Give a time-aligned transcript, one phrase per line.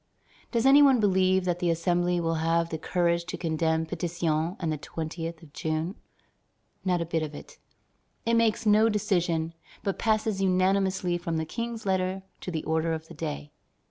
[0.51, 4.71] Does any one believe that the Assembly will have the courage to condemn Pétion and
[4.73, 5.93] the 20th of June?
[6.83, 7.59] Not a bit of it.
[8.25, 9.53] It makes no decision,
[9.83, 13.51] but passes unanimously from the King's letter to the order of the day.